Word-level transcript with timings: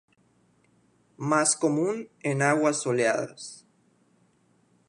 Más 1.17 1.55
común 1.55 2.09
en 2.23 2.41
aguas 2.41 2.81
soleadas. 2.81 3.67